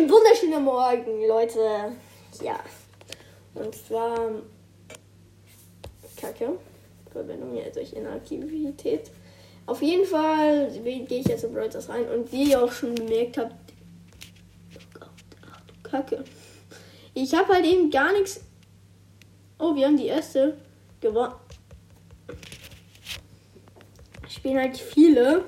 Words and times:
Einen 0.00 0.10
wunderschönen 0.10 0.64
Morgen, 0.64 1.26
Leute. 1.28 1.92
Ja. 2.42 2.58
Und 3.52 3.74
zwar. 3.74 4.30
Kacke. 6.16 6.58
Verbindung 7.12 7.54
ja 7.54 7.68
durch 7.68 7.92
Inaktivität. 7.92 9.10
Auf 9.66 9.82
jeden 9.82 10.06
Fall 10.06 10.70
gehe 10.82 11.06
ich 11.06 11.26
jetzt 11.26 11.44
in 11.44 11.52
Brawl 11.52 11.68
rein 11.68 12.08
und 12.08 12.32
wie 12.32 12.50
ihr 12.50 12.64
auch 12.64 12.72
schon 12.72 12.94
bemerkt 12.94 13.36
habt. 13.36 13.52
Oh 15.02 15.82
Kacke. 15.82 16.24
Ich 17.12 17.34
habe 17.34 17.52
halt 17.52 17.66
eben 17.66 17.90
gar 17.90 18.14
nichts. 18.14 18.40
Oh, 19.58 19.74
wir 19.74 19.86
haben 19.86 19.98
die 19.98 20.06
erste 20.06 20.56
gewonnen. 21.02 21.34
Spielen 24.30 24.60
halt 24.60 24.78
viele 24.78 25.44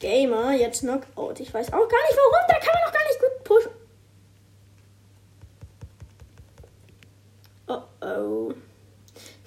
Gamer 0.00 0.54
jetzt 0.54 0.80
Knockout. 0.80 1.40
Ich 1.40 1.52
weiß 1.52 1.66
auch 1.68 1.86
gar 1.86 2.06
nicht 2.06 2.16
warum. 2.16 2.46
Da 2.48 2.54
kann 2.54 2.72
man 2.72 2.84
noch 2.86 2.92
gar 2.94 3.06
nicht 3.06 3.20
gut 3.20 3.37
Oh. 8.16 8.52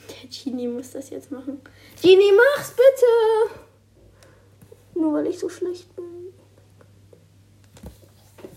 Der 0.09 0.29
Genie 0.29 0.67
muss 0.67 0.91
das 0.91 1.09
jetzt 1.09 1.31
machen. 1.31 1.61
Genie, 2.01 2.31
mach's 2.35 2.71
bitte! 2.71 3.61
Nur 4.95 5.13
weil 5.13 5.27
ich 5.27 5.39
so 5.39 5.49
schlecht 5.49 5.95
bin. 5.95 6.34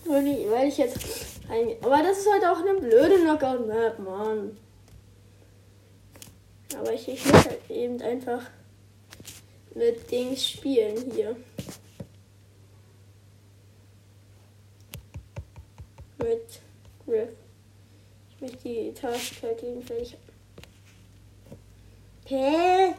Weil 0.05 0.27
ich, 0.27 0.49
weil 0.49 0.67
ich 0.67 0.77
jetzt. 0.77 0.99
Ein, 1.49 1.75
aber 1.81 2.03
das 2.03 2.19
ist 2.19 2.31
halt 2.31 2.43
auch 2.45 2.59
eine 2.59 2.79
blöde 2.79 3.19
Knockout-Map, 3.19 3.99
Mann. 3.99 4.57
Aber 6.77 6.93
ich, 6.93 7.07
ich 7.07 7.25
muss 7.25 7.45
halt 7.45 7.69
eben 7.69 8.01
einfach 8.01 8.41
mit 9.75 10.09
Dings 10.11 10.47
spielen 10.47 11.11
hier. 11.11 11.35
Mit 16.17 16.61
Griff. 17.05 17.29
Ich 18.45 18.51
möchte 18.51 18.69
die 18.69 18.93
Task 18.93 19.41
halt 19.41 19.59
jedenfalls. 19.59 20.13
Hä? 22.27 22.93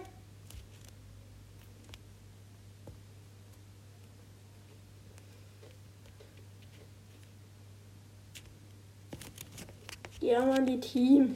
Ja, 10.20 10.44
Mann, 10.44 10.66
die 10.66 10.80
Team. 10.80 11.32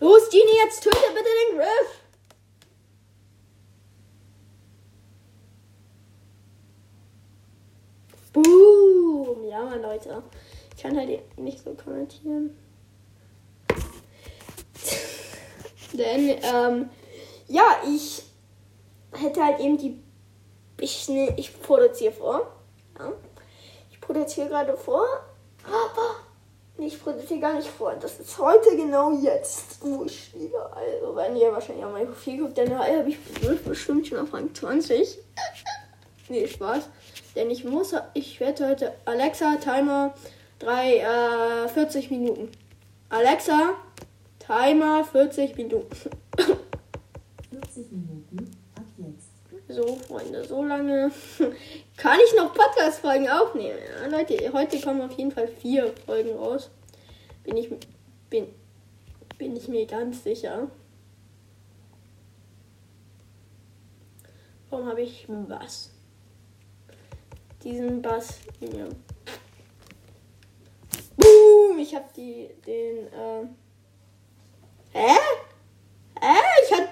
Los, 0.00 0.30
Genie, 0.30 0.56
jetzt 0.64 0.82
töte 0.82 0.96
bitte 1.14 1.28
den 1.48 1.58
Griff. 1.58 2.00
Boom. 8.32 8.70
Leute. 10.04 10.22
Ich 10.76 10.82
kann 10.82 10.96
halt 10.96 11.38
nicht 11.38 11.62
so 11.62 11.74
kommentieren. 11.74 12.56
Denn, 15.92 16.38
ähm, 16.42 16.90
ja, 17.48 17.82
ich 17.86 18.22
hätte 19.12 19.44
halt 19.44 19.60
eben 19.60 19.76
die. 19.76 20.02
Ich, 20.80 21.08
ne, 21.08 21.34
ich 21.36 21.60
produziere 21.60 22.12
vor. 22.12 22.46
Ja. 22.98 23.12
Ich 23.90 24.00
produziere 24.00 24.48
gerade 24.48 24.76
vor. 24.76 25.04
Aber 25.64 26.16
ich 26.78 27.02
produziere 27.02 27.40
gar 27.40 27.54
nicht 27.54 27.68
vor. 27.68 27.94
Das 28.00 28.18
ist 28.18 28.38
heute 28.38 28.74
genau 28.76 29.12
jetzt, 29.20 29.82
wo 29.82 30.04
ich 30.04 30.24
spiele. 30.24 30.74
Also, 30.74 31.14
wenn 31.14 31.36
ihr 31.36 31.52
wahrscheinlich 31.52 31.84
auch 31.84 31.92
mein 31.92 32.06
Profil 32.06 32.38
guckt, 32.38 32.56
dann 32.56 32.78
habe 32.78 33.10
ich 33.10 33.18
bestimmt 33.64 34.06
schon 34.06 34.18
auf 34.18 34.32
Rang 34.32 34.54
20. 34.54 35.18
nee, 36.28 36.46
Spaß. 36.46 36.88
Denn 37.36 37.50
ich 37.50 37.64
muss, 37.64 37.94
ich 38.14 38.40
werde 38.40 38.68
heute 38.68 38.94
Alexa 39.04 39.56
Timer 39.56 40.14
3, 40.58 40.96
äh, 40.96 41.68
40 41.68 42.10
Minuten. 42.10 42.50
Alexa 43.08 43.74
Timer 44.38 45.04
40 45.04 45.56
Minuten. 45.56 45.88
40 47.50 47.92
Minuten 47.92 48.50
ab 48.74 48.84
jetzt. 48.98 49.30
So, 49.68 49.96
Freunde, 49.96 50.44
so 50.44 50.64
lange 50.64 51.12
kann 51.96 52.18
ich 52.26 52.36
noch 52.36 52.52
Podcast-Folgen 52.52 53.28
aufnehmen. 53.28 53.78
Ja, 54.02 54.08
Leute, 54.08 54.52
heute 54.52 54.80
kommen 54.80 55.00
auf 55.02 55.12
jeden 55.12 55.30
Fall 55.30 55.46
vier 55.46 55.92
Folgen 56.06 56.36
raus. 56.36 56.70
Bin 57.44 57.56
ich, 57.56 57.70
bin, 58.28 58.48
bin 59.38 59.56
ich 59.56 59.68
mir 59.68 59.86
ganz 59.86 60.24
sicher. 60.24 60.68
Warum 64.68 64.86
habe 64.86 65.02
ich 65.02 65.26
was? 65.28 65.90
Diesen 67.62 68.00
Bass. 68.00 68.40
Ja. 68.60 68.86
Boom! 71.16 71.78
Ich 71.78 71.94
habe 71.94 72.06
die, 72.16 72.48
den, 72.66 73.06
äh. 73.08 73.46
Hä? 74.92 75.16
Hä? 76.20 76.38
Ich 76.64 76.72
hab, 76.72 76.88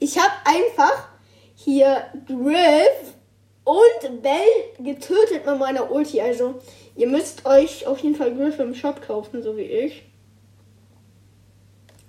ich 0.00 0.18
hab 0.18 0.32
einfach 0.44 1.08
hier 1.54 2.06
Griff 2.26 3.14
und 3.64 4.22
Bell 4.22 4.40
getötet 4.78 5.44
mit 5.44 5.58
meiner 5.58 5.90
Ulti. 5.90 6.20
Also, 6.20 6.60
ihr 6.94 7.08
müsst 7.08 7.44
euch 7.44 7.86
auf 7.86 7.98
jeden 7.98 8.14
Fall 8.14 8.34
Griff 8.34 8.58
im 8.58 8.74
Shop 8.74 9.02
kaufen, 9.02 9.42
so 9.42 9.56
wie 9.56 9.62
ich. 9.62 10.04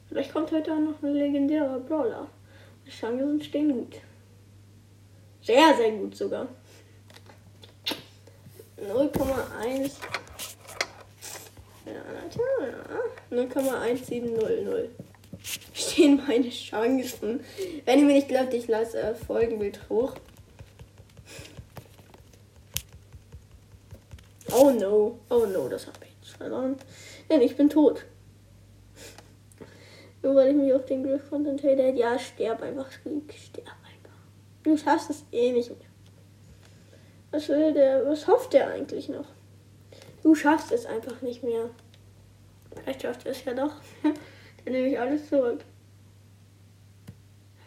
Vielleicht 0.08 0.32
kommt 0.32 0.52
heute 0.52 0.72
auch 0.72 0.80
noch 0.80 1.04
ein 1.04 1.14
legendärer 1.14 1.80
Brawler. 1.80 2.28
Die 2.86 2.92
Chancen 2.92 3.42
stehen 3.42 3.74
gut. 3.74 3.98
Sehr, 5.42 5.76
sehr 5.76 5.92
gut 5.92 6.16
sogar. 6.16 6.48
0,1. 8.78 9.92
Ja, 11.86 12.02
0,1700 13.32 14.90
stehen 15.74 16.22
meine 16.28 16.50
Chancen. 16.50 17.44
Wenn 17.86 18.00
ihr 18.00 18.06
mir 18.06 18.14
nicht 18.14 18.28
glaubt, 18.28 18.54
ich 18.54 18.68
lasse 18.68 19.00
äh, 19.00 19.16
Folgenbild 19.16 19.80
hoch. 19.90 20.14
Oh 24.54 24.72
no, 24.72 25.20
oh 25.30 25.46
no, 25.46 25.68
das 25.68 25.88
habe 25.88 25.98
ich 26.04 26.12
jetzt 26.22 26.38
verloren. 26.38 26.78
Denn 27.30 27.42
ich 27.42 27.56
bin 27.56 27.70
tot. 27.70 28.06
Nur 30.22 30.36
weil 30.36 30.50
ich 30.50 30.56
mich 30.56 30.74
auf 30.74 30.86
den 30.86 31.04
Griff 31.04 31.30
konzentriere. 31.30 31.92
Ja, 31.92 32.18
sterb 32.18 32.62
einfach, 32.62 32.92
sterb 32.92 33.68
einfach. 33.68 34.18
Du 34.64 34.78
schaffst 34.78 35.10
es 35.10 35.26
eh 35.32 35.52
nicht 35.52 35.70
mehr. 35.70 35.87
Was 37.32 37.50
will 37.50 37.74
der, 37.74 38.06
was 38.06 38.28
hofft 38.28 38.54
der 38.54 38.70
eigentlich 38.70 39.10
noch? 39.10 39.26
Du 40.24 40.34
schaffst 40.36 40.72
es 40.72 40.86
einfach 40.86 41.22
nicht 41.22 41.44
mehr. 41.44 41.70
Vielleicht 42.76 43.02
schafft 43.02 43.26
er 43.26 43.32
es 43.32 43.44
ja 43.46 43.54
doch. 43.54 43.74
Dann 44.04 44.74
nehme 44.74 44.88
ich 44.88 45.00
alles 45.00 45.28
zurück. 45.30 45.64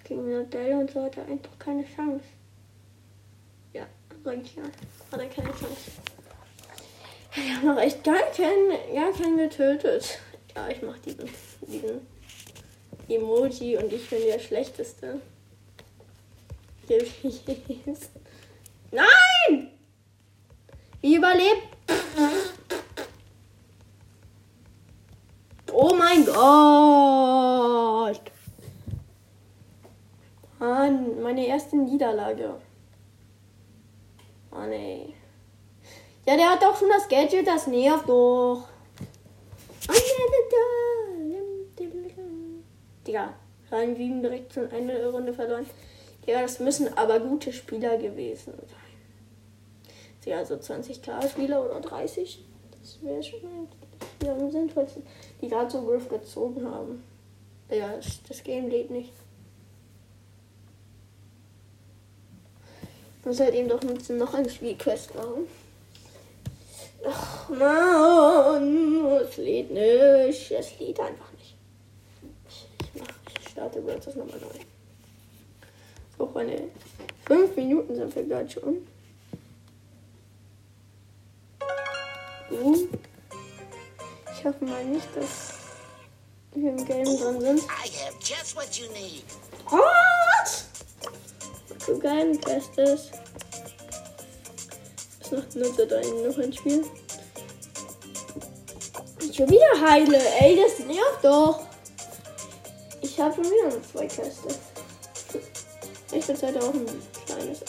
Gegen 0.05 0.29
Modelle 0.29 0.79
und 0.79 0.91
so 0.91 1.03
hat 1.03 1.17
er 1.17 1.27
einfach 1.27 1.59
keine 1.59 1.85
Chance. 1.85 2.25
Ja, 3.73 3.87
sag 4.25 4.43
ich 4.43 4.57
ja. 4.57 4.63
Hat 5.13 5.21
er 5.21 5.29
keine 5.29 5.51
Chance. 5.51 5.93
Wir 7.35 7.57
haben 7.57 7.67
noch 7.67 7.81
echt 7.81 8.03
gar 8.03 8.21
keinen, 8.37 8.95
gar 8.95 9.13
keinen 9.13 9.39
getötet. 9.39 10.19
Ja, 10.57 10.69
ich 10.69 10.83
mach 10.83 10.99
diesen, 10.99 11.29
diesen 11.63 12.07
Emoji 13.09 13.77
und 13.77 13.93
ich 13.93 14.11
bin 14.11 14.23
der 14.23 14.41
Schlechteste. 14.41 15.21
Nein! 16.89 17.97
Wie 21.01 21.17
überlebt? 21.17 21.69
Oh 25.73 25.95
mein 25.95 26.27
Gott! 26.27 28.31
Mann, 30.91 31.23
meine 31.23 31.47
erste 31.47 31.77
Niederlage. 31.77 32.55
Oh 34.51 34.67
nee. 34.69 35.15
Ja, 36.27 36.37
der 36.37 36.51
hat 36.51 36.63
doch 36.63 36.77
schon 36.77 36.89
das 36.89 37.09
Gadget, 37.09 37.47
das 37.47 37.67
nervt 37.67 38.09
doch. 38.09 38.69
Digga, 43.07 43.35
Rang 43.71 43.97
7 43.97 44.23
direkt 44.23 44.53
schon 44.53 44.71
eine 44.71 45.11
Runde 45.11 45.33
verloren. 45.33 45.67
Ja, 46.27 46.43
das 46.43 46.61
müssen 46.61 46.97
aber 46.97 47.21
gute 47.21 47.53
Spieler 47.53 47.97
gewesen 47.97 48.55
sein. 48.55 48.90
Ja, 50.25 50.45
so 50.45 50.55
20k 50.55 51.29
Spieler 51.29 51.65
oder 51.65 51.81
30. 51.81 52.45
Das 52.81 53.03
wäre 53.03 53.23
schon 53.23 53.69
ja, 54.23 54.33
am 54.33 54.51
sinnvollsten. 54.51 55.03
Die 55.41 55.49
gerade 55.49 55.71
so 55.71 55.83
Griff 55.83 56.09
gezogen 56.09 56.65
haben. 56.71 57.03
Ja, 57.71 57.95
das, 58.29 58.43
Game 58.43 58.69
lädt 58.69 58.91
nicht. 58.91 59.13
Ich 63.21 63.27
muss 63.27 63.41
halt 63.41 63.55
eben 63.55 63.69
doch 63.69 63.83
nutzen, 63.83 64.17
noch 64.17 64.35
ein 64.35 64.49
Spielquest 64.49 65.15
machen. 65.15 65.47
Ach 67.07 67.49
man, 67.49 69.05
es 69.23 69.37
lädt 69.37 69.71
nicht. 69.71 70.51
Es 70.51 70.79
lädt 70.79 71.01
einfach 71.01 71.33
nicht. 71.33 71.55
Ich, 72.49 73.01
mach, 73.01 73.07
ich 73.41 73.49
starte 73.49 73.85
World 73.85 74.07
das 74.07 74.17
nochmal 74.17 74.41
neu. 74.41 74.65
So, 76.19 76.27
Freunde. 76.27 76.65
Fünf 77.27 77.57
Minuten 77.57 77.95
sind 77.95 78.15
wir 78.15 78.25
gerade 78.25 78.51
schon. 78.51 78.87
Uh. 82.51 82.89
Ich 84.33 84.45
hoffe 84.45 84.65
mal 84.65 84.85
nicht, 84.85 85.07
dass 85.15 85.53
wir 86.55 86.71
im 86.71 86.85
Game 86.85 87.05
drin 87.05 87.41
sind. 87.41 87.63
Was? 89.71 90.65
So 91.87 91.99
geil, 91.99 92.31
ein 92.31 92.41
Test 92.41 92.77
ist. 92.79 93.13
Was 95.21 95.31
macht 95.31 95.57
Nutzer 95.57 95.87
da 95.87 96.01
noch 96.01 96.39
ein 96.39 96.53
Spiel? 96.53 96.85
Ich 99.21 99.37
schon 99.37 99.49
wieder 99.49 99.81
heile, 99.81 100.19
ey, 100.41 100.57
das 100.57 100.79
nervt 100.87 101.23
doch. 101.23 101.67
Ich 103.03 103.19
habe 103.21 103.35
schon 103.35 103.45
wieder 103.45 103.77
noch 103.77 103.93
zwei 103.93 104.07
Käste. 104.07 104.49
Ich 106.13 106.27
bin 106.27 106.43
halt 106.43 106.63
auch 106.63 106.75
ein 106.75 106.87
kleines. 107.27 107.61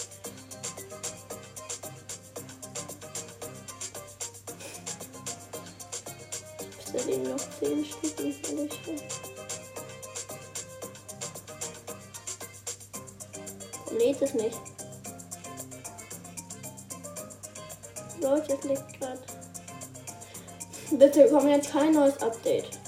Außerdem 7.62 7.82
noch 7.82 7.86
10 7.86 7.86
Stück 7.86 8.20
nicht 8.20 8.50
ehrlich. 8.50 8.80
Lädt 13.92 14.22
es 14.22 14.34
nicht. 14.34 14.58
Leute, 18.22 18.54
es 18.54 18.64
liegt 18.64 19.00
gerade. 19.00 19.22
Bitte 20.92 21.28
komm 21.30 21.48
jetzt 21.50 21.72
kein 21.72 21.94
neues 21.94 22.18
Update. 22.22 22.81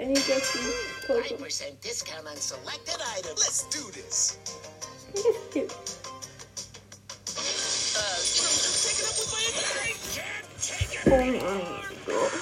And 0.00 0.16
he 0.16 0.22
gets 0.24 0.54
you 0.54 0.72
Five 1.06 1.38
percent 1.38 1.78
discount 1.82 2.26
on 2.26 2.36
selected 2.36 2.96
items. 3.18 3.38
Let's 3.38 3.64
do 3.64 3.90
this. 3.92 4.38
Oh 11.06 11.10
my 11.10 11.38
god. 12.06 12.32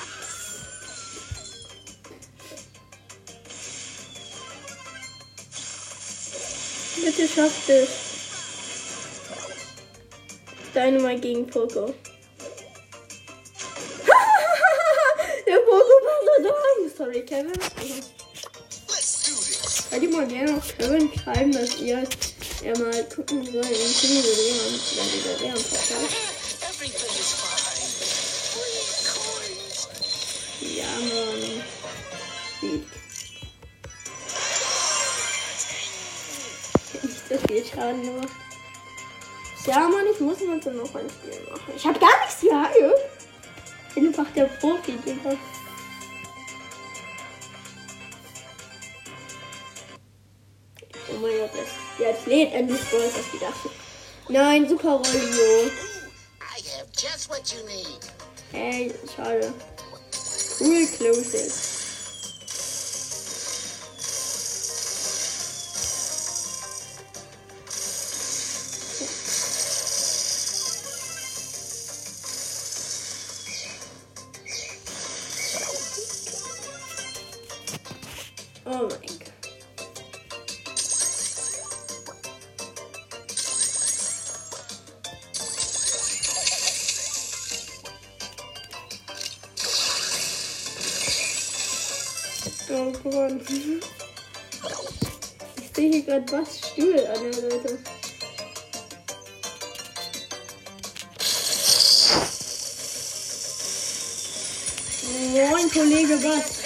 Bitte 7.03 7.29
schafft 7.29 7.69
es. 7.71 7.91
Dynamite 10.75 11.21
gegen 11.23 11.47
Poco. 11.47 11.95
Sorry, 17.09 17.23
Kevin. 17.23 17.53
Könnt 19.89 20.03
ihr 20.03 20.11
mal 20.11 20.27
gerne 20.27 20.57
auf 20.59 20.77
Kevin 20.77 21.11
schreiben, 21.15 21.53
dass 21.53 21.79
ihr 21.79 22.07
er 22.63 22.79
mal 22.79 23.05
gucken 23.05 23.43
soll 23.47 23.65
in 23.65 23.65
the 23.65 24.07
Leon, 24.09 24.81
wenn 24.95 25.09
dieser 25.15 25.39
Leon. 25.41 25.59
Ja, 30.61 30.85
Mann. 31.01 31.63
Sieht. 32.61 32.87
Nicht 37.03 37.29
so 37.29 37.39
viel 37.49 37.65
Schaden 37.65 38.03
gemacht. 38.03 38.37
Ja, 39.65 39.89
Mann, 39.89 40.07
ich 40.13 40.21
muss 40.21 40.41
mal 40.41 40.63
so 40.63 40.71
noch 40.73 40.95
ein 40.95 41.09
Spiel 41.09 41.41
machen. 41.51 41.73
Ich 41.75 41.87
hab 41.87 41.99
gar 41.99 42.21
nichts 42.21 42.43
gehalten. 42.43 42.93
Ich 43.89 43.95
bin 43.95 44.09
einfach 44.09 44.31
der 44.35 44.45
Profi, 44.45 44.93
Digga. 45.07 45.39
Oh 51.19 51.21
mein 51.21 51.37
Gott, 51.37 51.51
das, 51.53 51.69
jetzt 51.99 52.27
lädt 52.27 52.53
endlich 52.53 52.81
Brawl 52.91 53.03
das 53.03 53.33
wieder. 53.33 53.53
Nein, 54.29 54.69
Super 54.69 54.91
Rollo. 54.91 55.03
I 56.39 56.61
have 56.77 56.87
just 56.93 57.29
what 57.29 57.53
you 57.53 57.67
need. 57.67 57.99
Ey, 58.53 58.95
schade. 59.17 59.53
Cool 60.61 60.87
closes. 60.87 61.78
Oh 92.71 92.93
Gott. 93.03 93.33
Ich 95.57 95.71
sehe 95.75 95.91
hier 95.91 96.03
gerade 96.03 96.33
was 96.33 96.59
Stuhl 96.59 97.07
an 97.07 97.33
Seite. 97.33 97.79
Moin, 105.33 105.71
Kollege 105.71 106.17
Bass. 106.19 106.59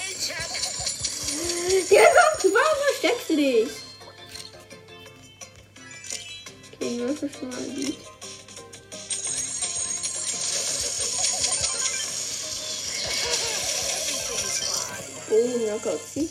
Der 1.88 2.04
kommt, 2.04 2.52
warum 2.52 2.78
versteckst 2.88 3.30
du 3.30 3.36
dich? 3.36 3.68
Okay, 6.74 6.98
das 7.06 7.22
ist 7.22 7.38
schon 7.38 7.48
mal 7.48 7.58
ein 7.58 7.76
Lied. 7.76 8.11
Knockout-Sieg. 15.72 16.28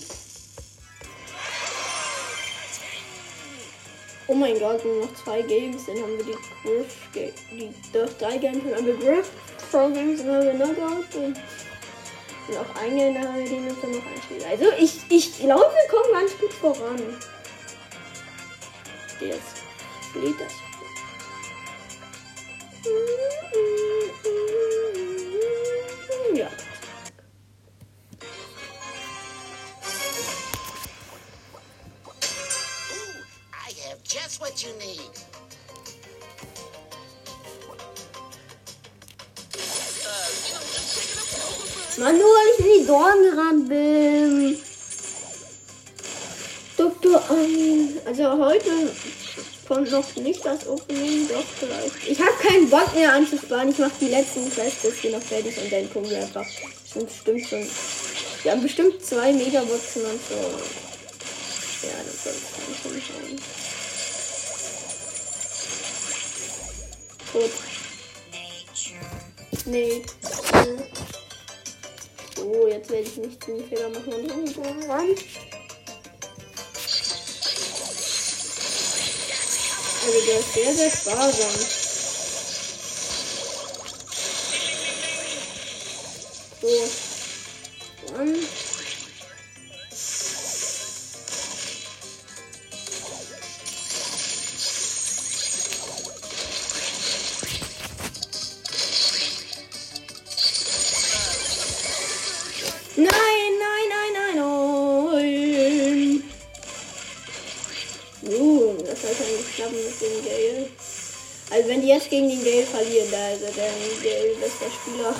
Oh 4.27 4.33
mein 4.33 4.57
Gott, 4.60 4.86
nur 4.86 5.05
noch 5.05 5.24
zwei 5.24 5.41
Games, 5.41 5.86
dann 5.88 5.98
haben 5.98 6.17
wir 6.17 6.24
die 6.24 6.38
Griff, 6.63 7.33
die, 7.51 7.74
doch 7.91 8.10
drei 8.17 8.38
Games, 8.38 8.63
dann 8.63 8.75
haben 8.75 8.86
wir 8.86 8.95
Griff, 8.95 9.29
Pro 9.69 9.89
Games, 9.89 10.24
dann 10.24 10.36
haben 10.36 10.45
wir 10.45 10.53
Knockout 10.53 11.15
und 11.15 11.38
noch 12.53 12.75
ein 12.75 12.95
Game, 12.95 13.13
dann 13.15 13.27
haben 13.27 13.39
wir 13.39 13.50
die 13.50 13.60
Nutzer 13.60 13.88
noch 13.88 14.05
ein 14.05 14.21
Spiel. 14.24 14.43
Also 14.45 14.65
ich, 14.79 15.00
ich 15.10 15.39
glaube, 15.39 15.71
wir 15.74 15.89
kommen 15.89 16.13
ganz 16.13 16.38
gut 16.38 16.53
voran. 16.53 17.17
Jetzt 19.19 19.63
lädt 20.15 20.39
das. 20.39 20.53
Ja. 22.86 23.40
What 34.51 34.63
you 34.63 34.74
need. 34.79 35.00
Mann, 41.98 42.17
nur 42.17 42.25
weil 42.25 42.48
ich 42.53 42.65
in 42.65 42.81
die 42.81 42.88
Dorn 42.88 43.24
gerannt 43.24 43.70
bin. 43.70 44.58
Dr. 46.77 47.24
Ein. 47.29 48.00
Also 48.05 48.43
heute 48.43 48.91
kommt 49.67 49.91
noch 49.91 50.15
nicht 50.15 50.43
das 50.43 50.67
Opening, 50.67 51.27
doch 51.27 51.43
vielleicht. 51.60 52.08
Ich 52.08 52.20
habe 52.20 52.31
keinen 52.41 52.70
Bock 52.70 52.93
mehr 52.96 53.13
anzusparen. 53.13 53.70
Ich 53.70 53.77
mache 53.77 53.91
die 54.01 54.08
letzten 54.08 54.51
Quests 54.51 54.96
hier 55.01 55.12
noch 55.12 55.22
fertig 55.22 55.58
und 55.58 55.72
dann 55.72 55.93
gucken 55.93 56.10
wir 56.10 56.17
einfach. 56.17 56.46
Sind 56.91 57.08
bestimmt 57.08 57.48
schon. 57.48 57.70
Wir 58.43 58.51
haben 58.51 58.63
bestimmt 58.63 59.05
zwei 59.05 59.31
Megaboxen 59.31 60.03
und 60.03 60.20
so. 60.27 60.36
Ja, 61.88 61.93
das 62.05 62.24
soll 62.24 62.98
ich 62.98 63.05
schon 63.05 63.15
haben. 63.15 63.61
Gut. 67.34 67.52
Nee. 69.66 70.04
So, 72.36 72.68
jetzt 72.68 72.90
werde 72.90 73.08
ich 73.08 73.18
nicht 73.18 73.48
den 73.48 73.70
Fehler 73.70 73.90
machen 73.90 74.14
und 74.14 74.28
irgendwo 74.28 74.62
ran. 74.92 75.08
Also 80.04 80.26
der 80.28 80.40
ist 80.40 80.54
sehr, 80.54 80.74
sehr 80.74 80.92
sparsam. 80.92 81.81
Nein, 103.22 103.54
nein, 103.60 103.88
nein, 103.90 104.13
nein, 104.13 104.36
nein. 104.36 106.24
Uh, 108.24 108.78
das 108.84 109.01
sollte 109.01 109.24
eigentlich 109.24 109.56
klappen 109.56 109.75
mit 109.75 110.01
dem 110.01 110.25
Gale. 110.25 110.70
Also 111.50 111.70
wenn 111.70 111.82
die 111.82 111.90
jetzt 111.90 112.10
gegen 112.10 112.30
den 112.30 112.44
Gale 112.44 112.66
verlieren, 112.66 113.12
da 113.12 113.32
ist 113.32 113.44
er 113.44 113.51
der 113.51 113.72
Gale 114.01 114.36
bester 114.40 114.72
Spieler. 114.72 115.16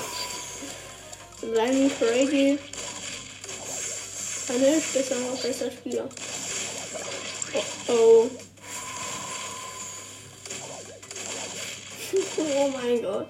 Sein 1.42 1.92
Crazy. 2.00 2.60
Kann 4.48 4.64
ich 4.64 4.86
besser 4.94 5.16
noch 5.16 5.40
besser 5.42 5.72
Spieler. 5.72 6.10
Oh 7.88 7.94
oh. 7.94 8.30
oh 12.38 12.68
mein 12.70 13.02
Gott. 13.02 13.28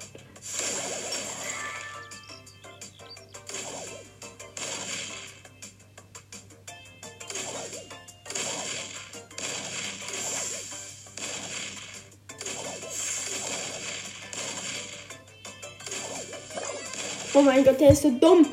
Oh 17.33 17.41
mein 17.41 17.63
Gott, 17.63 17.79
der 17.79 17.91
ist 17.91 18.01
so 18.01 18.11
dumm. 18.11 18.45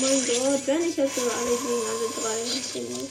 Mein 0.00 0.26
Gott, 0.26 0.66
wenn 0.66 0.82
ich 0.82 0.96
jetzt 0.96 1.16
nur 1.16 1.32
alle 1.32 1.56
gegen 1.56 1.82
alle 1.88 2.08
drei 2.20 2.36
finde. 2.60 3.10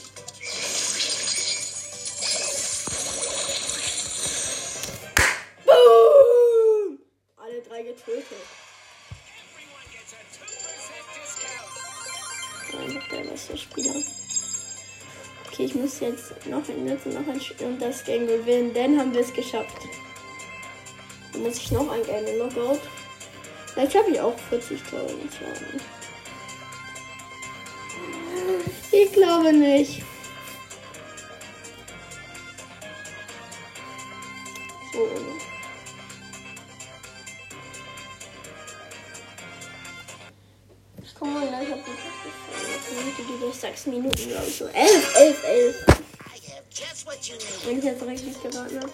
Boom! 5.64 6.98
Alle 7.36 7.60
drei 7.62 7.82
getötet. 7.82 8.24
Everyone 9.50 9.86
gets 9.92 10.14
a 10.14 10.20
2% 10.32 11.04
discount. 11.14 11.76
Einfach 12.80 13.08
der 13.08 13.30
beste 13.30 13.56
Spieler. 13.58 14.02
Okay, 15.46 15.64
ich 15.64 15.74
muss 15.74 16.00
jetzt 16.00 16.46
noch 16.46 16.68
ein 16.68 16.88
jetzt 16.88 17.06
noch 17.06 17.26
ein 17.26 17.40
Spiel 17.40 17.66
und 17.66 17.82
das 17.82 18.04
Game 18.04 18.26
gewinnen. 18.26 18.72
Dann 18.72 18.98
haben 18.98 19.12
wir 19.12 19.20
es 19.20 19.32
geschafft. 19.32 19.76
Dann 21.32 21.42
muss 21.42 21.56
ich 21.56 21.70
noch 21.70 21.90
ein 21.90 22.02
Game 22.04 22.24
Knockout. 22.24 22.80
Vielleicht 23.74 23.92
schaffe 23.92 24.10
ich 24.10 24.20
auch 24.20 24.36
40.000 24.50 24.78
Schaden. 25.38 25.97
Ich 29.08 29.14
glaube 29.14 29.52
nicht. 29.52 30.02
So. 34.92 35.08
Ich 41.02 41.14
komme 41.14 41.32
mal 41.32 41.46
auf 41.46 41.48
die 42.90 42.94
Minute, 42.94 43.22
die 43.22 43.40
durch 43.40 43.56
6 43.56 43.86
Minuten, 43.86 44.28
glaube 44.28 44.46
ich 44.46 44.56
so. 44.56 44.66
11, 44.66 45.16
11, 45.16 45.44
11. 45.44 45.76
I 45.88 45.92
have 46.50 46.64
just 46.70 47.06
what 47.06 47.18
you 47.22 47.34
need. 47.36 47.66
Wenn 47.66 47.78
ich 47.78 47.84
jetzt 47.84 48.02
richtig 48.02 48.42
geraten 48.42 48.80
habe. 48.80 48.92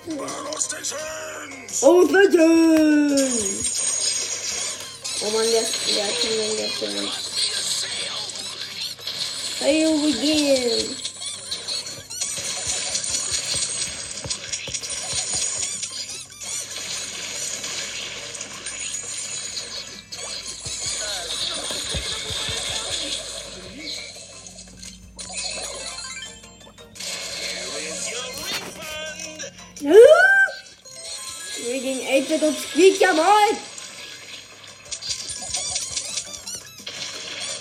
Oh, 1.82 2.06
bitte! 2.06 2.44
Oh 5.22 5.30
Mann, 5.30 5.46
der, 5.50 5.62
der 5.94 6.06
kann 6.06 6.30
den 6.30 7.04
jetzt. 7.04 7.23
Here 9.64 9.88
we! 9.88 10.10
Wir 31.56 31.80
gegen 31.80 32.00
8-Bit 32.00 32.42
und 32.42 32.58
Squeak, 32.58 33.00
jawohl! 33.00 33.56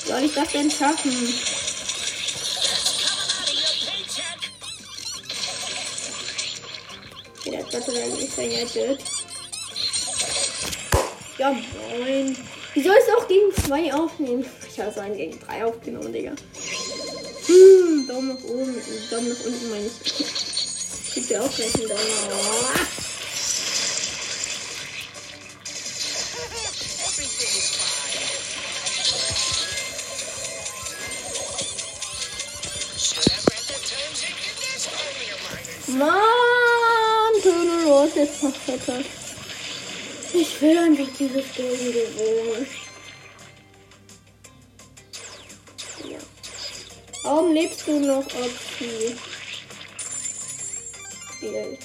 Soll 0.05 0.23
ich 0.23 0.33
das 0.33 0.49
denn 0.49 0.69
schaffen? 0.69 1.72
Ist 8.33 8.39
verjettet. 8.39 8.99
Ja, 11.37 11.51
moin. 11.51 12.35
Soll 12.73 12.95
es 12.99 13.15
auch 13.15 13.27
gegen 13.27 13.53
zwei 13.53 13.93
aufnehmen? 13.93 14.45
Ich 14.67 14.79
habe 14.79 14.89
es 14.89 14.97
einen 14.97 15.17
gegen 15.17 15.39
drei 15.39 15.63
aufgenommen, 15.63 16.11
Digga. 16.11 16.31
Hm, 16.31 18.07
Daumen 18.07 18.29
nach 18.29 18.43
oben, 18.43 18.75
Daumen 19.11 19.29
nach 19.29 19.45
unten 19.45 19.69
meine 19.69 19.85
ich. 19.85 21.13
Gibt 21.13 21.29
ja 21.29 21.41
auch 21.41 21.55
gleich 21.55 21.75
einen 21.75 21.89
Daumen 21.89 23.02
er 38.45 38.77
das. 38.77 39.05
Ich 40.33 40.61
will 40.61 40.77
einfach 40.77 41.07
dieses 41.17 41.45
Game 41.53 41.77
gewinnen. 41.77 42.67
Ja. 46.09 46.17
Warum 47.23 47.53
lebst 47.53 47.87
du 47.87 47.99
noch, 47.99 48.25
Opti? 48.25 49.15
Spiel. 51.37 51.77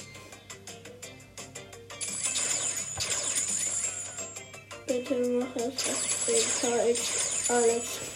Bitte 4.87 5.15
mach 5.15 5.55
es, 5.55 5.85
was 6.27 6.71
Alex. 6.71 6.99
Alex. 7.49 8.08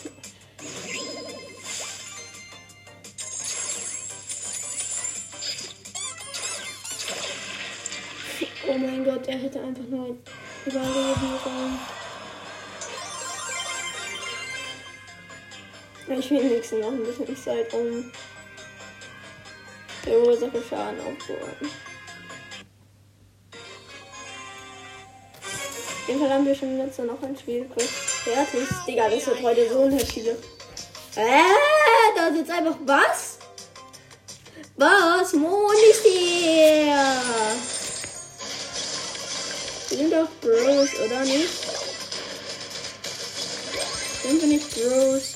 Gott, 9.03 9.27
er 9.27 9.37
hätte 9.37 9.59
einfach 9.61 9.83
nur 9.89 10.17
überleben 10.65 11.39
sollen. 11.43 11.79
Ich 16.19 16.29
will 16.29 16.43
wenigstens 16.43 16.81
noch 16.81 16.91
ein 16.91 17.03
bisschen 17.03 17.37
Zeit, 17.37 17.73
um 17.73 18.11
der 20.05 20.19
Ursache 20.19 20.61
Schaden 20.69 20.99
aufzuräumen. 20.99 21.71
Auf 26.03 26.09
jeden 26.09 26.19
Fall 26.19 26.29
haben 26.29 26.45
wir 26.45 26.53
schon 26.53 26.77
letzte 26.77 27.03
noch 27.03 27.21
ein 27.23 27.37
Spiel 27.37 27.65
kurz 27.73 27.85
fertig. 27.85 28.67
Digga, 28.85 29.09
das 29.09 29.25
wird 29.25 29.41
heute 29.41 29.69
so 29.69 29.79
unheimlich 29.79 30.17
Äh, 31.15 31.39
da 32.15 32.33
sitzt 32.33 32.51
einfach 32.51 32.75
was? 32.85 33.39
Was? 34.75 35.33
Mond 35.33 35.77
ist 35.89 36.03
hier! 36.05 37.72
Sind 39.93 40.11
doch 40.11 40.27
Bros, 40.41 40.89
oder 41.05 41.23
nicht? 41.23 41.49
Sind 44.23 44.41
wir 44.41 44.47
nicht 44.47 44.71
Bros? 44.73 45.35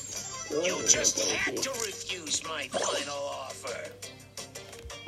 You 0.50 0.78
just 0.88 1.20
had 1.30 1.62
to 1.62 1.70
refuse 1.74 2.42
my 2.42 2.68
final 2.68 3.22
offer. 3.46 3.78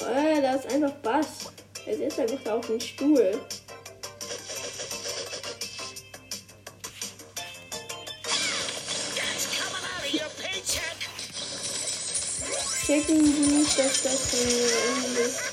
Äh, 0.09 0.41
da 0.41 0.55
ist 0.55 0.73
einfach 0.73 0.93
Bass. 1.03 1.27
Er 1.85 1.97
sitzt 1.97 2.21
einfach 2.21 2.53
auf 2.53 2.67
dem 2.69 2.79
Stuhl. 2.79 3.41
Checken 12.87 13.23
nicht, 13.59 13.79
dass 13.79 14.03
das 14.03 14.35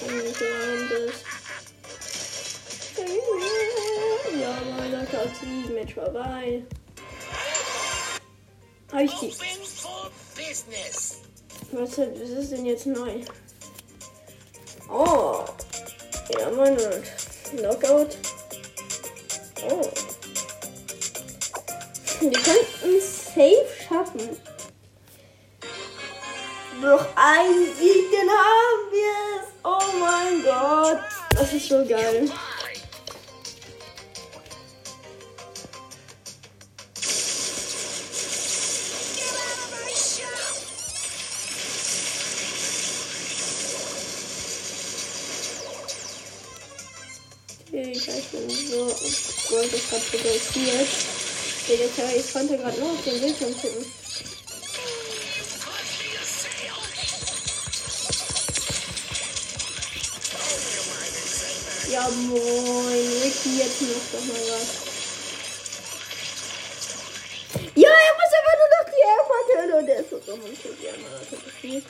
ein 0.02 0.24
Land 0.24 0.92
ist. 0.92 1.27
Meiner 5.18 5.30
Katze 5.30 5.74
Match 5.74 5.94
vorbei. 5.94 6.64
Hab 8.92 9.02
ich 9.02 9.14
die. 9.20 9.34
Was, 11.72 11.98
was 11.98 12.30
ist 12.30 12.52
denn 12.52 12.66
jetzt 12.66 12.86
neu? 12.86 13.22
Oh. 14.90 15.44
Ja, 16.40 16.50
Mann. 16.52 16.78
Knockout. 17.56 18.18
Oh. 19.70 19.90
Wir 22.20 22.32
könnten 22.32 23.02
safe 23.02 23.68
schaffen. 23.88 24.38
Noch 26.82 27.06
ein 27.16 27.54
Sieg, 27.78 28.06
dann 28.12 28.30
haben 28.30 28.92
wir 28.92 29.16
es. 29.36 29.48
Oh 29.64 30.00
mein 30.00 30.44
Gott. 30.44 31.00
Das 31.32 31.54
ist 31.54 31.68
so 31.68 31.86
geil. 31.86 32.30
Ist 49.88 49.94
gerade 49.94 50.04
fotografiert. 50.04 50.90
Ich 52.18 52.34
konnte 52.34 52.58
gerade 52.58 52.80
nur 52.80 52.92
auf 52.92 53.04
den 53.06 53.22
Bildschirm 53.22 53.56
gucken. 53.56 53.86
Ja, 61.90 62.10
moin. 62.10 63.22
Ricky, 63.24 63.58
jetzt 63.60 63.82
noch 63.82 64.12
doch 64.12 64.26
mal 64.26 64.42
was. 64.50 64.68
Ja, 67.76 67.90
er 67.90 68.14
muss 68.14 68.34
einfach 68.36 68.58
nur 68.60 68.70
noch 68.74 68.86
die 68.92 69.02
Air 69.08 69.24
und 69.80 69.86
der 69.86 70.00
ist 70.00 70.10
so 70.10 70.20
dumm 70.20 70.42
und 70.42 70.58
mal 71.02 71.20
fotografiert. 71.30 71.86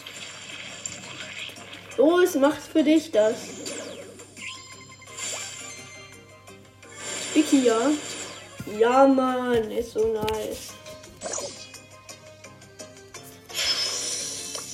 Los, 1.98 2.36
mach's 2.36 2.68
für 2.72 2.84
dich 2.84 3.10
das. 3.12 3.36
Vicky, 7.50 7.66
ja? 7.66 7.92
Ja, 8.78 9.08
Mann, 9.08 9.72
ist 9.72 9.94
so 9.94 10.06
nice. 10.08 10.74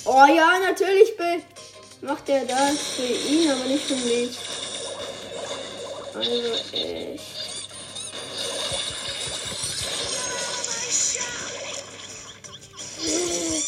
Oh 0.05 0.25
ja, 0.25 0.59
natürlich 0.59 1.13
macht 2.01 2.27
er 2.29 2.45
das 2.45 2.77
für 2.95 3.03
ihn, 3.03 3.49
aber 3.51 3.65
nicht 3.65 3.85
für 3.85 3.95
mich. 3.95 4.37
Also 6.13 6.53
echt. 6.73 7.23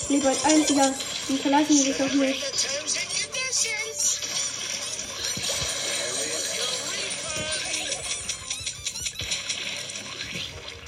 Lieber 0.09 0.29
als 0.29 0.45
einziger, 0.45 0.93
die 1.29 1.37
verlassen 1.37 1.77
sich 1.77 2.01
auf 2.01 2.13
mich. 2.13 2.43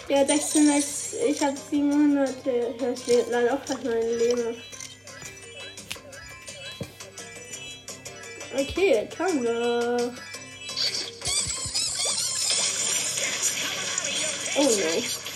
Hat 0.09 0.27
16 0.27 0.69
als 0.69 1.13
ich 1.27 1.41
habe 1.41 1.57
700. 1.69 2.33
Das 2.79 3.07
wird 3.07 3.29
leider 3.29 3.53
auch 3.53 3.63
fast 3.65 3.83
mein 3.83 4.01
Leben. 4.01 4.55
Okay, 8.57 9.07
kann 9.15 9.43
doch. 9.43 10.11
Oh 14.55 14.63
no. 14.63 15.26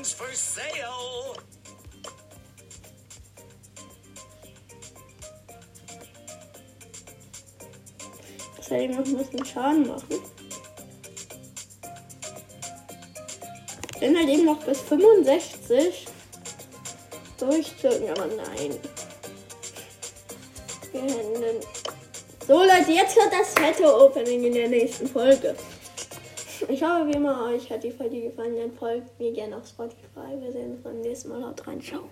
Everything's 0.00 0.12
for 0.14 0.32
sale. 0.32 1.34
Noch 8.70 9.04
ein 9.04 9.16
bisschen 9.16 9.44
Schaden 9.44 9.88
machen. 9.88 10.22
Bin 13.98 14.16
halt 14.16 14.28
eben 14.28 14.44
noch 14.44 14.62
bis 14.64 14.80
65 14.80 16.06
durchdrücken, 17.38 18.10
aber 18.10 18.26
nein. 18.26 18.78
So 22.46 22.58
Leute, 22.58 22.92
jetzt 22.92 23.16
kommt 23.16 23.32
das 23.32 23.52
fette 23.54 23.84
Opening 23.84 24.44
in 24.44 24.54
der 24.54 24.68
nächsten 24.68 25.08
Folge. 25.08 25.56
Ich 26.68 26.82
hoffe, 26.82 27.06
wie 27.06 27.12
immer, 27.12 27.46
euch 27.46 27.70
hat 27.70 27.84
die 27.84 27.90
Folge 27.90 28.22
gefallen. 28.22 28.56
Dann 28.56 28.72
folgt 28.72 29.18
mir 29.18 29.32
gerne 29.32 29.56
auf 29.56 29.66
Spotify. 29.66 30.40
Wir 30.40 30.52
sehen 30.52 30.72
uns 30.72 30.82
beim 30.82 31.00
nächsten 31.00 31.28
Mal. 31.28 31.44
Haut 31.44 31.66
rein. 31.66 31.80
Ciao. 31.80 32.02